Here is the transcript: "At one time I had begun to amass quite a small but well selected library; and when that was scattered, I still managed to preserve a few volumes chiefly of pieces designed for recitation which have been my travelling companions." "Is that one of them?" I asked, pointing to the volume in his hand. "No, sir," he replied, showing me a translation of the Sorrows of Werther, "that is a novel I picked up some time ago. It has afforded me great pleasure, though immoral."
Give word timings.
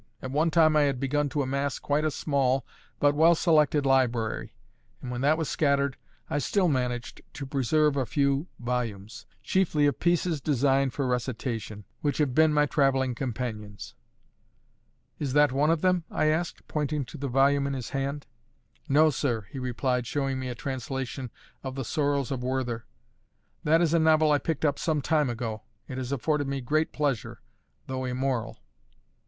"At 0.19 0.31
one 0.31 0.49
time 0.49 0.75
I 0.75 0.81
had 0.81 0.99
begun 0.99 1.29
to 1.29 1.43
amass 1.43 1.77
quite 1.77 2.03
a 2.03 2.09
small 2.09 2.65
but 2.99 3.13
well 3.13 3.35
selected 3.35 3.85
library; 3.85 4.51
and 4.99 5.11
when 5.11 5.21
that 5.21 5.37
was 5.37 5.47
scattered, 5.47 5.95
I 6.27 6.39
still 6.39 6.67
managed 6.67 7.21
to 7.33 7.45
preserve 7.45 7.95
a 7.95 8.07
few 8.07 8.47
volumes 8.57 9.27
chiefly 9.43 9.85
of 9.85 9.99
pieces 9.99 10.41
designed 10.41 10.91
for 10.93 11.05
recitation 11.05 11.85
which 12.01 12.17
have 12.17 12.33
been 12.33 12.51
my 12.51 12.65
travelling 12.65 13.13
companions." 13.13 13.93
"Is 15.19 15.33
that 15.33 15.51
one 15.51 15.69
of 15.69 15.81
them?" 15.81 16.03
I 16.09 16.29
asked, 16.29 16.67
pointing 16.67 17.05
to 17.05 17.19
the 17.19 17.27
volume 17.27 17.67
in 17.67 17.73
his 17.73 17.91
hand. 17.91 18.25
"No, 18.89 19.11
sir," 19.11 19.45
he 19.51 19.59
replied, 19.59 20.07
showing 20.07 20.39
me 20.39 20.47
a 20.49 20.55
translation 20.55 21.29
of 21.61 21.75
the 21.75 21.85
Sorrows 21.85 22.31
of 22.31 22.41
Werther, 22.41 22.87
"that 23.65 23.81
is 23.81 23.93
a 23.93 23.99
novel 23.99 24.31
I 24.31 24.39
picked 24.39 24.65
up 24.65 24.79
some 24.79 25.03
time 25.03 25.29
ago. 25.29 25.61
It 25.87 25.99
has 25.99 26.11
afforded 26.11 26.47
me 26.47 26.59
great 26.59 26.91
pleasure, 26.91 27.43
though 27.85 28.03
immoral." 28.05 28.57